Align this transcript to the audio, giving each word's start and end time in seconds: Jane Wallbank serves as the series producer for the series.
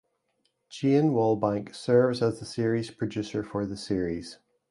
Jane 0.67 1.11
Wallbank 1.11 1.75
serves 1.75 2.23
as 2.23 2.39
the 2.39 2.45
series 2.47 2.89
producer 2.89 3.43
for 3.43 3.67
the 3.67 3.77
series. 3.77 4.39